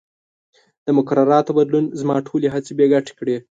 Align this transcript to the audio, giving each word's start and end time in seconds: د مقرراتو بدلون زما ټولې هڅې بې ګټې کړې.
د 0.85 0.87
مقرراتو 0.97 1.55
بدلون 1.57 1.85
زما 1.99 2.15
ټولې 2.27 2.47
هڅې 2.53 2.71
بې 2.77 2.85
ګټې 2.93 3.13
کړې. 3.19 3.35